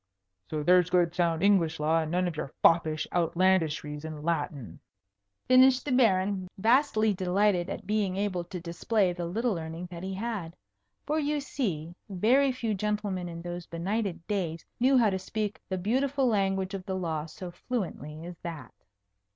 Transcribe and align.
So 0.49 0.63
there's 0.63 0.89
good 0.89 1.13
sound 1.13 1.43
English 1.43 1.79
law, 1.79 1.99
and 1.99 2.09
none 2.11 2.27
of 2.27 2.35
your 2.35 2.51
foppish 2.63 3.07
outlandishries 3.13 4.03
in 4.03 4.23
Latin," 4.23 4.79
finished 5.47 5.85
the 5.85 5.91
Baron, 5.91 6.47
vastly 6.57 7.13
delighted 7.13 7.69
at 7.69 7.85
being 7.85 8.17
able 8.17 8.43
to 8.45 8.59
display 8.59 9.13
the 9.13 9.27
little 9.27 9.53
learning 9.53 9.89
that 9.91 10.01
he 10.01 10.15
had. 10.15 10.55
For 11.05 11.19
you 11.19 11.39
see, 11.39 11.93
very 12.09 12.51
few 12.51 12.73
gentlemen 12.73 13.29
in 13.29 13.43
those 13.43 13.67
benighted 13.67 14.25
days 14.25 14.65
knew 14.79 14.97
how 14.97 15.11
to 15.11 15.19
speak 15.19 15.61
the 15.69 15.77
beautiful 15.77 16.25
language 16.25 16.73
of 16.73 16.83
the 16.87 16.95
law 16.95 17.27
so 17.27 17.51
fluently 17.51 18.25
as 18.25 18.39
that. 18.39 18.73